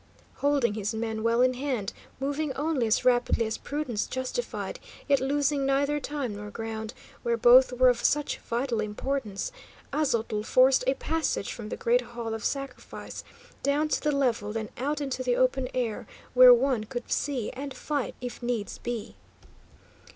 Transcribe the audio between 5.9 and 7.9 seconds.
time nor ground, where both were